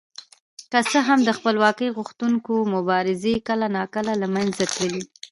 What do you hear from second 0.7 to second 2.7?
که څه هم د خپلواکۍ غوښتونکو